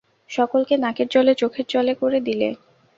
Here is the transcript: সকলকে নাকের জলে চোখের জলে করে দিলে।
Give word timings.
সকলকে 0.29 0.75
নাকের 0.77 1.07
জলে 1.11 1.33
চোখের 1.35 1.65
জলে 1.69 1.93
করে 1.95 2.19
দিলে। 2.21 2.49